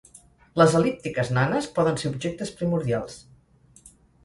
Les 0.61 0.71
el·líptiques 0.79 1.29
nanes 1.39 1.69
poden 1.77 2.01
ser 2.05 2.11
objectes 2.15 2.55
primordials. 2.63 3.23